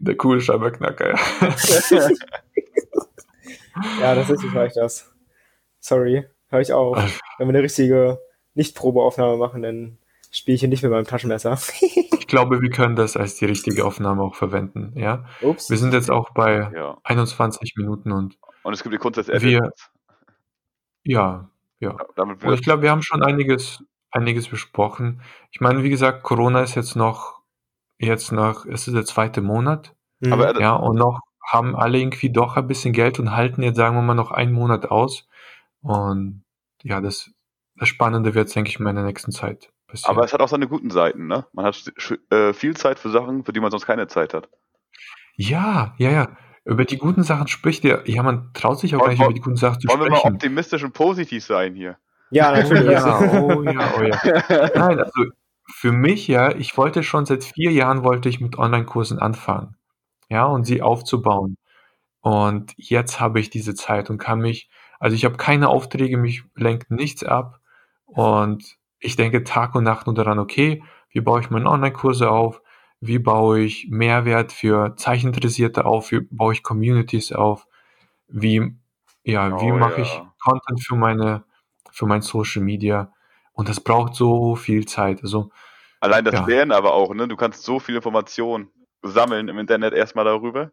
[0.00, 1.14] der Kugelschreiberknacker, ja.
[4.00, 5.14] ja, das ist, ich das.
[5.78, 7.20] Sorry, höre ich auf.
[7.38, 8.18] Wenn wir eine richtige
[8.54, 9.98] Nicht-Probeaufnahme machen, dann
[10.30, 11.58] spiele ich hier nicht mit meinem Taschenmesser.
[11.80, 15.24] ich glaube, wir können das als die richtige Aufnahme auch verwenden, ja.
[15.40, 15.70] Ups.
[15.70, 16.98] Wir sind jetzt auch bei ja.
[17.04, 19.90] 21 Minuten und und es gibt die Kunst des Editors.
[21.02, 21.48] Ja,
[21.80, 21.96] ja.
[22.16, 25.22] Und ich glaube, wir haben schon einiges, einiges besprochen.
[25.50, 27.40] Ich meine, wie gesagt, Corona ist jetzt noch,
[27.98, 29.94] jetzt noch, es ist der zweite Monat.
[30.20, 30.32] Mhm.
[30.32, 33.96] Aber, ja, und noch haben alle irgendwie doch ein bisschen Geld und halten jetzt, sagen
[33.96, 35.27] wir mal, noch einen Monat aus.
[35.80, 36.44] Und
[36.82, 37.30] ja, das,
[37.76, 40.16] das Spannende wird, denke ich mal, in der nächsten Zeit passieren.
[40.16, 41.46] Aber es hat auch seine guten Seiten, ne?
[41.52, 41.92] Man hat
[42.30, 44.48] äh, viel Zeit für Sachen, für die man sonst keine Zeit hat.
[45.34, 46.36] Ja, ja, ja.
[46.64, 48.06] Über die guten Sachen spricht er.
[48.08, 50.12] Ja, man traut sich auch gar nicht über die guten Sachen zu wollen sprechen.
[50.12, 51.96] Wollen wir mal optimistisch und positiv sein hier?
[52.30, 52.90] Ja, natürlich.
[52.90, 54.70] ja, oh ja, oh ja.
[54.74, 55.30] Nein, also
[55.70, 59.76] für mich ja, ich wollte schon seit vier Jahren wollte ich mit Online-Kursen anfangen.
[60.28, 61.56] Ja, und sie aufzubauen.
[62.20, 66.44] Und jetzt habe ich diese Zeit und kann mich, also ich habe keine Aufträge, mich
[66.54, 67.60] lenkt nichts ab.
[68.06, 72.62] Und ich denke Tag und Nacht nur daran, okay, wie baue ich meine Online-Kurse auf?
[73.00, 77.66] wie baue ich Mehrwert für Zeichinteressierte auf, wie baue ich Communities auf,
[78.26, 78.74] wie,
[79.22, 80.02] ja, oh, wie mache ja.
[80.02, 81.44] ich Content für meine,
[81.90, 83.12] für mein Social Media.
[83.52, 85.22] Und das braucht so viel Zeit.
[85.22, 85.50] Also,
[86.00, 86.46] Allein das ja.
[86.46, 87.26] Lernen aber auch, ne?
[87.26, 88.70] Du kannst so viel Informationen
[89.02, 90.72] sammeln im Internet erstmal darüber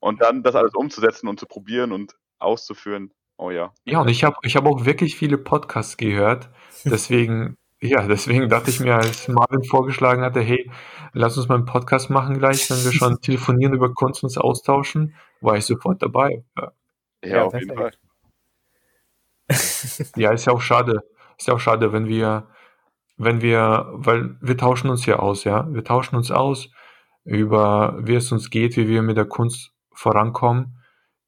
[0.00, 3.12] und dann das alles umzusetzen und zu probieren und auszuführen.
[3.36, 3.72] Oh ja.
[3.84, 6.50] Ja, und ich habe ich hab auch wirklich viele Podcasts gehört.
[6.84, 10.70] Deswegen ja, deswegen dachte ich mir, als Marvin vorgeschlagen hatte, hey,
[11.14, 15.16] lass uns mal einen Podcast machen gleich, wenn wir schon telefonieren über Kunst uns austauschen,
[15.40, 16.44] war ich sofort dabei.
[16.56, 16.72] Ja,
[17.24, 17.90] ja, ja auf jeden Fall.
[20.16, 21.02] ja, ist ja auch schade.
[21.36, 22.46] Ist ja auch schade, wenn wir,
[23.16, 25.66] wenn wir, weil wir tauschen uns ja aus, ja.
[25.68, 26.70] Wir tauschen uns aus
[27.24, 30.81] über, wie es uns geht, wie wir mit der Kunst vorankommen.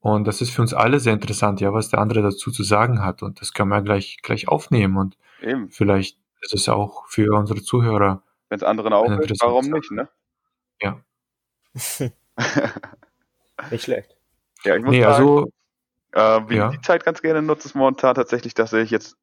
[0.04, 3.02] Und das ist für uns alle sehr interessant, ja, was der andere dazu zu sagen
[3.02, 3.22] hat.
[3.22, 5.70] Und das können wir gleich, gleich aufnehmen und Eben.
[5.70, 8.22] vielleicht ist auch für unsere Zuhörer.
[8.50, 10.10] Wenn es anderen auch ist, warum nicht, ne?
[10.82, 11.00] Ja.
[13.70, 14.14] nicht schlecht.
[14.64, 15.50] Ja, ich muss nee, sagen, also,
[16.12, 16.68] äh, wie ja.
[16.68, 19.16] die Zeit ganz gerne nutze, ist momentan tatsächlich, dass ich jetzt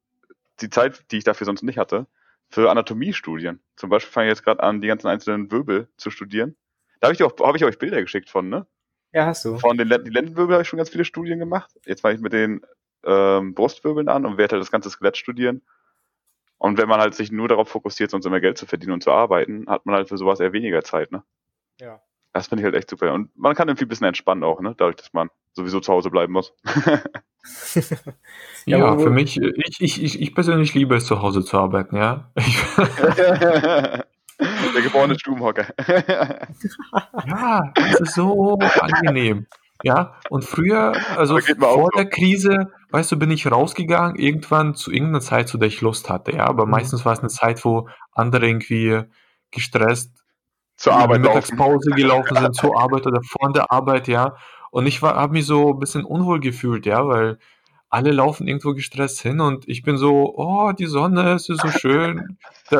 [0.62, 2.08] die Zeit, die ich dafür sonst nicht hatte,
[2.50, 3.60] für Anatomiestudien.
[3.76, 6.56] Zum Beispiel fange ich jetzt gerade an, die ganzen einzelnen Wirbel zu studieren.
[6.98, 8.66] Da habe ich, auch, hab ich euch Bilder geschickt von, ne?
[9.12, 9.58] Ja, hast du.
[9.58, 11.70] Von den die Lendenwirbel habe ich schon ganz viele Studien gemacht.
[11.84, 12.62] Jetzt fange ich mit den
[13.04, 15.62] ähm, Brustwirbeln an und werde halt das ganze Skelett studieren.
[16.58, 19.10] Und wenn man halt sich nur darauf fokussiert, sonst immer Geld zu verdienen und zu
[19.10, 21.24] arbeiten, hat man halt für sowas eher weniger Zeit, ne?
[21.80, 22.00] Ja.
[22.32, 23.12] Das finde ich halt echt super.
[23.12, 24.74] Und man kann irgendwie ein bisschen entspannen auch, ne?
[24.78, 26.54] Dadurch, dass man sowieso zu Hause bleiben muss.
[28.64, 32.32] ja, ja für mich, ich, ich, ich persönlich liebe es, zu Hause zu arbeiten, ja.
[34.38, 35.66] Der geborene Stubenhocker.
[37.26, 39.46] ja, das ist so angenehm.
[39.84, 45.20] Ja, und früher, also vor der Krise, weißt du, bin ich rausgegangen, irgendwann zu irgendeiner
[45.20, 46.72] Zeit, zu der ich Lust hatte, ja, aber mhm.
[46.72, 49.02] meistens war es eine Zeit, wo andere irgendwie
[49.50, 50.22] gestresst
[50.76, 52.00] zur Arbeit Mittagspause laufen.
[52.00, 54.36] gelaufen sind, zur Arbeit oder vor der Arbeit, ja.
[54.70, 57.38] Und ich habe mich so ein bisschen unwohl gefühlt, ja, weil
[57.92, 61.68] alle laufen irgendwo gestresst hin und ich bin so, oh, die Sonne, es ist so
[61.68, 62.38] schön.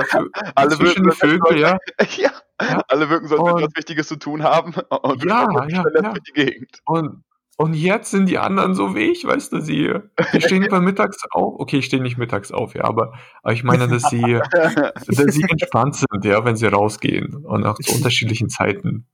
[0.54, 1.76] Alle zwischen die Vögel, ja.
[2.16, 2.30] ja.
[2.62, 2.82] ja.
[2.88, 4.72] Alle wirken so, als was Wichtiges zu tun haben.
[5.02, 6.14] Und ja, ja, ja.
[6.14, 6.78] Die Gegend.
[6.86, 7.24] Und,
[7.58, 9.92] und jetzt sind die anderen so wie ich, weißt du, sie,
[10.32, 11.60] die stehen immer mittags auf.
[11.60, 15.44] Okay, ich stehe nicht mittags auf, ja, aber, aber ich meine, dass sie, dass sie
[15.46, 19.06] entspannt sind, ja, wenn sie rausgehen und auch zu unterschiedlichen Zeiten.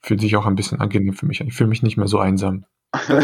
[0.00, 1.48] Fühlt sich auch ein bisschen angenehm für mich an.
[1.48, 2.64] Ich fühle mich nicht mehr so einsam.
[2.92, 3.18] Also,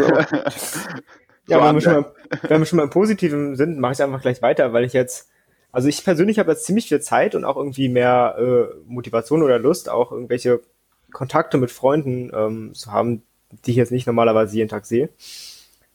[1.47, 2.11] ja, wenn, wir schon mal,
[2.43, 5.29] wenn wir schon mal im Positiven sind, mache ich einfach gleich weiter, weil ich jetzt,
[5.71, 9.59] also ich persönlich habe jetzt ziemlich viel Zeit und auch irgendwie mehr äh, Motivation oder
[9.59, 10.61] Lust, auch irgendwelche
[11.11, 13.23] Kontakte mit Freunden ähm, zu haben,
[13.65, 15.09] die ich jetzt nicht normalerweise jeden Tag sehe.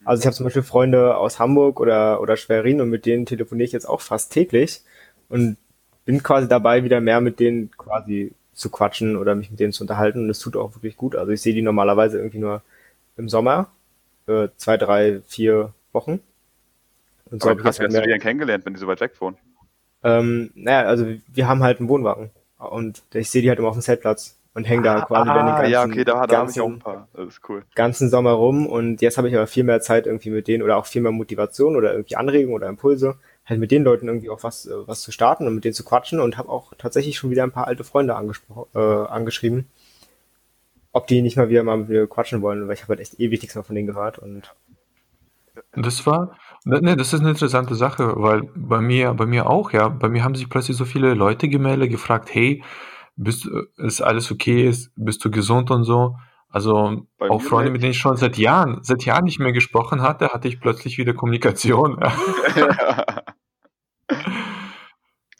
[0.04, 3.66] Also ich habe zum Beispiel Freunde aus Hamburg oder, oder Schwerin und mit denen telefoniere
[3.66, 4.82] ich jetzt auch fast täglich
[5.28, 5.56] und
[6.04, 9.82] bin quasi dabei, wieder mehr mit denen quasi zu quatschen oder mich mit denen zu
[9.82, 11.16] unterhalten und es tut auch wirklich gut.
[11.16, 12.62] Also ich sehe die normalerweise irgendwie nur
[13.16, 13.68] im Sommer,
[14.26, 16.20] äh, zwei, drei, vier Wochen.
[17.30, 19.12] Und so ich jetzt halt hast du die dann kennengelernt, wenn die so weit weg
[19.20, 19.36] wohnen?
[20.04, 23.76] Ähm, naja, also wir haben halt einen Wohnwagen und ich sehe die halt immer auf
[23.76, 26.60] dem Zeltplatz und hänge da quasi ah, den ganzen, ja, okay, da, da ganzen, ich
[26.62, 27.08] auch ein paar.
[27.12, 27.64] Das ist cool.
[27.74, 30.76] ganzen Sommer rum und jetzt habe ich aber viel mehr Zeit irgendwie mit denen oder
[30.76, 34.42] auch viel mehr Motivation oder irgendwie Anregungen oder Impulse, halt mit den Leuten irgendwie auch
[34.42, 37.30] was, äh, was zu starten und mit denen zu quatschen und habe auch tatsächlich schon
[37.30, 39.66] wieder ein paar alte Freunde angesprochen, äh, angeschrieben,
[40.96, 43.20] ob die nicht mal wieder mal mit mir quatschen wollen, weil ich habe halt echt
[43.20, 44.54] ewig nichts mehr von denen gehört und
[45.74, 49.88] das war, ne, das ist eine interessante Sache, weil bei mir, bei mir auch, ja,
[49.88, 52.62] bei mir haben sich plötzlich so viele Leute gemeldet, gefragt, hey,
[53.16, 56.16] bist, ist alles okay, ist, bist du gesund und so.
[56.48, 60.00] Also Bei auch Freunde, mit denen ich schon seit Jahren, seit Jahren nicht mehr gesprochen
[60.00, 61.98] hatte, hatte ich plötzlich wieder Kommunikation.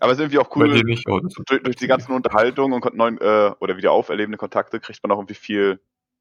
[0.07, 3.21] Aber es ist irgendwie auch cool, nicht, oh, durch, durch, die ganzen Unterhaltungen und neuen
[3.21, 5.81] äh, oder wieder auferlebende Kontakte kriegt man auch irgendwie viel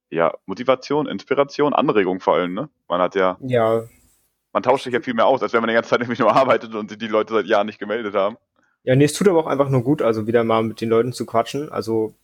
[0.10, 2.70] ja, Motivation, Inspiration, Anregung vor allem, ne?
[2.88, 3.84] Man hat ja, ja.
[4.54, 6.36] Man tauscht sich ja viel mehr aus, als wenn man die ganze Zeit nämlich nur
[6.36, 8.38] arbeitet und die Leute seit Jahren nicht gemeldet haben.
[8.84, 11.14] Ja, nee, es tut aber auch einfach nur gut, also wieder mal mit den Leuten
[11.14, 11.72] zu quatschen.
[11.72, 12.16] Also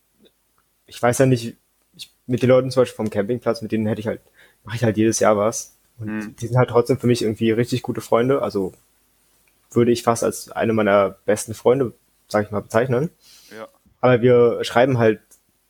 [0.87, 1.57] ich weiß ja nicht,
[1.95, 4.21] ich, mit den Leuten zum Beispiel vom Campingplatz, mit denen hätte ich halt,
[4.63, 5.77] mache ich halt jedes Jahr was.
[5.99, 6.35] Und mhm.
[6.37, 8.41] die sind halt trotzdem für mich irgendwie richtig gute Freunde.
[8.41, 8.73] Also
[9.71, 11.93] würde ich fast als eine meiner besten Freunde,
[12.27, 13.09] sag ich mal, bezeichnen.
[13.55, 13.67] Ja.
[14.01, 15.21] Aber wir schreiben halt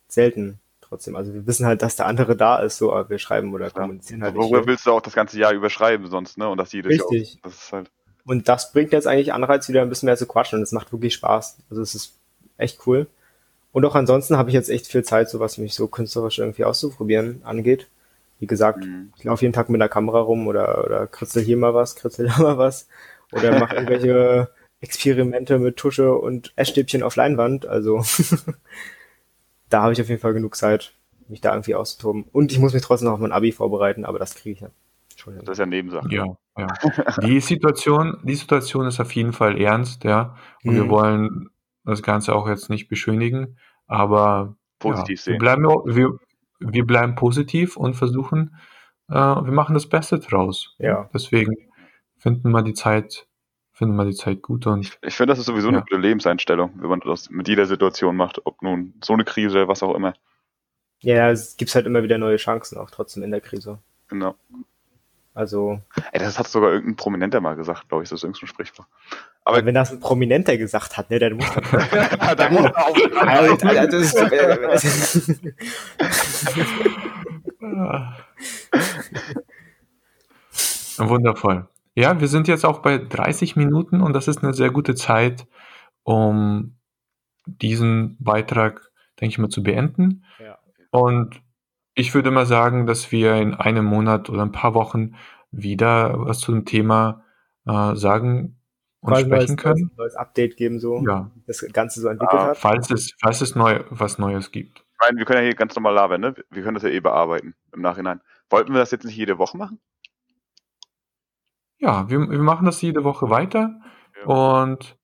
[0.08, 1.16] selten trotzdem.
[1.16, 4.22] Also wir wissen halt, dass der andere da ist, so, aber wir schreiben oder kommunizieren
[4.22, 6.48] halt Worüber willst du auch das ganze Jahr überschreiben sonst, ne?
[6.48, 7.34] Und das jedes Richtig.
[7.34, 7.40] Jahr.
[7.44, 7.90] Das halt
[8.24, 10.92] und das bringt jetzt eigentlich Anreiz, wieder ein bisschen mehr zu quatschen und es macht
[10.92, 11.58] wirklich Spaß.
[11.70, 12.14] Also es ist
[12.56, 13.06] echt cool.
[13.72, 16.64] Und auch ansonsten habe ich jetzt echt viel Zeit, so was mich so künstlerisch irgendwie
[16.64, 17.88] auszuprobieren angeht.
[18.38, 19.12] Wie gesagt, mhm.
[19.16, 22.26] ich laufe jeden Tag mit der Kamera rum oder, oder kritzel hier mal was, kritzel
[22.28, 22.86] da mal was.
[23.32, 27.66] Oder mache irgendwelche Experimente mit Tusche und Essstäbchen auf Leinwand.
[27.66, 28.02] Also
[29.70, 30.94] da habe ich auf jeden Fall genug Zeit,
[31.28, 32.24] mich da irgendwie auszutoben.
[32.32, 34.70] Und ich muss mich trotzdem noch auf mein Abi vorbereiten, aber das kriege ich ja.
[35.44, 36.08] Das ist ja Nebensache.
[36.10, 36.66] Ja, ja.
[37.22, 40.36] Die Situation, die Situation ist auf jeden Fall ernst, ja.
[40.64, 40.76] Und mhm.
[40.76, 41.50] wir wollen
[41.84, 45.32] das Ganze auch jetzt nicht beschönigen, aber positiv ja, sehen.
[45.34, 46.18] Wir bleiben, wir,
[46.58, 48.56] wir bleiben positiv und versuchen,
[49.08, 50.74] äh, wir machen das Beste draus.
[50.78, 51.08] Ja.
[51.14, 51.54] Deswegen
[52.22, 53.26] finden wir die Zeit,
[53.72, 54.86] finden wir die Zeit gut und.
[54.86, 55.74] Ich, ich finde, das ist sowieso ja.
[55.74, 59.66] eine gute Lebenseinstellung, wenn man das mit jeder Situation macht, ob nun so eine Krise,
[59.66, 60.14] was auch immer.
[61.00, 63.80] Ja, es gibt halt immer wieder neue Chancen, auch trotzdem in der Krise.
[64.06, 64.36] Genau.
[65.34, 65.80] Also.
[66.12, 68.86] Ey, das hat sogar irgendein Prominenter mal gesagt, glaube ich, das ist irgendein Sprichwort.
[69.44, 72.36] Aber wenn das ein Prominenter gesagt hat, ne, dann muss man.
[72.36, 72.96] dann muss auch.
[73.16, 74.14] Alter, das
[74.84, 75.42] ist,
[80.98, 81.66] Wundervoll.
[81.94, 85.46] Ja, wir sind jetzt auch bei 30 Minuten und das ist eine sehr gute Zeit,
[86.04, 86.76] um
[87.46, 90.24] diesen Beitrag, denke ich mal, zu beenden.
[90.38, 90.58] Ja.
[90.90, 91.42] Und
[91.94, 95.14] ich würde mal sagen, dass wir in einem Monat oder ein paar Wochen
[95.50, 97.24] wieder was zu dem Thema
[97.66, 98.58] äh, sagen
[99.00, 99.90] und Quasi sprechen neues, können.
[99.90, 101.30] Ein neues Update geben, so ja.
[101.46, 102.56] das Ganze so entwickelt äh, hat.
[102.56, 104.78] Falls es, falls es neu, was Neues gibt.
[104.78, 106.34] Ich meine, wir können ja hier ganz normal labern, ne?
[106.50, 108.20] Wir können das ja eh bearbeiten im Nachhinein.
[108.48, 109.80] Wollten wir das jetzt nicht jede Woche machen?
[111.82, 113.80] Ja, wir, wir machen das jede Woche weiter
[114.16, 114.26] ja.
[114.26, 114.96] und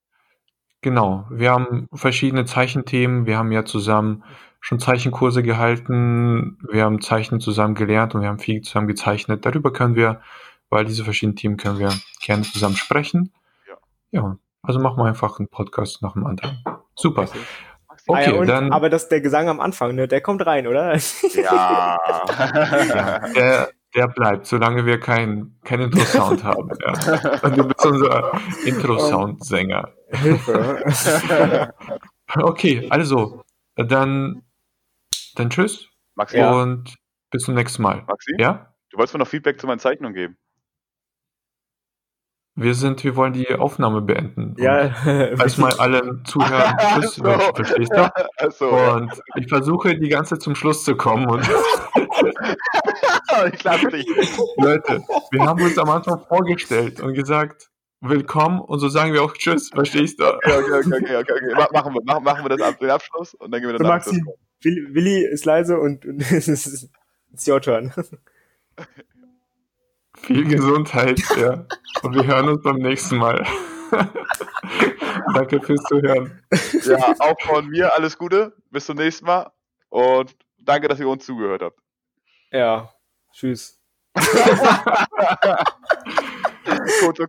[0.81, 3.27] genau, wir haben verschiedene Zeichenthemen.
[3.27, 4.23] Wir haben ja zusammen
[4.61, 9.45] schon Zeichenkurse gehalten, wir haben Zeichnen zusammen gelernt und wir haben viel zusammen gezeichnet.
[9.45, 10.21] Darüber können wir,
[10.71, 13.33] weil diese verschiedenen Themen können wir gerne zusammen sprechen.
[13.69, 13.77] Ja.
[14.13, 16.63] Ja, also machen wir einfach einen Podcast nach dem anderen.
[16.95, 17.27] Super.
[18.07, 18.73] Okay, ah ja, und, dann.
[18.73, 20.97] Aber das der Gesang am Anfang, ne, der kommt rein, oder?
[21.35, 21.99] Ja.
[22.89, 26.71] ja der, der bleibt, solange wir keinen kein Intro-Sound haben.
[26.81, 27.41] Ja.
[27.43, 29.93] Und du bist unser Intro-Sound-Sänger.
[30.11, 31.73] Hilfe.
[32.43, 33.43] okay, also,
[33.77, 34.43] dann
[35.39, 35.89] dann tschüss.
[36.15, 36.41] Maxi.
[36.41, 36.97] Und
[37.31, 38.03] bis zum nächsten Mal.
[38.07, 38.35] Maxi?
[38.39, 38.75] Ja?
[38.91, 40.37] Du wolltest mir noch Feedback zu meinen Zeichnungen geben.
[42.57, 44.57] Wir sind, wir wollen die Aufnahme beenden.
[44.59, 44.93] Ja.
[45.07, 46.77] Erstmal allen zuhören.
[46.95, 47.23] Tschüss, so.
[47.55, 48.51] verstehst du?
[48.51, 49.23] So, und ja.
[49.37, 51.49] ich versuche die ganze zum Schluss zu kommen und
[53.53, 54.07] ich lasse dich.
[54.57, 57.71] Leute, wir haben uns am Anfang vorgestellt und gesagt,
[58.01, 60.27] willkommen und so sagen wir auch Tschüss, verstehst du?
[60.27, 61.69] Okay, okay, okay, okay, okay.
[61.73, 64.23] Machen, wir, machen, machen wir das ab, den Abschluss und dann gehen wir dann Maxi,
[64.63, 66.89] Willi, Willi ist leise und, und es ist
[67.47, 67.93] your turn.
[70.17, 71.65] Viel Gesundheit, ja.
[72.03, 73.47] Und wir hören uns beim nächsten Mal.
[75.35, 76.43] Danke fürs Zuhören.
[76.85, 78.55] Ja, auch von mir alles Gute.
[78.71, 79.53] Bis zum nächsten Mal.
[79.91, 81.79] Und danke, dass ihr uns zugehört habt.
[82.51, 82.93] Ja,
[83.39, 83.79] tschüss.
[87.01, 87.27] Koto